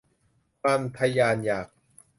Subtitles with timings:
[0.61, 1.67] ความทะยานอยาก